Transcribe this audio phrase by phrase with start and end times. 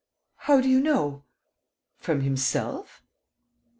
[0.47, 1.25] How do you know?"
[1.99, 3.03] "From himself?"